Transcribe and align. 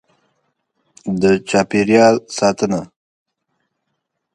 د 1.21 1.23
چاپېریال 1.49 2.15
ساتنه: 2.37 2.81